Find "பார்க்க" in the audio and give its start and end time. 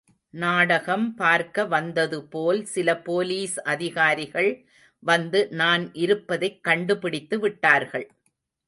1.15-1.65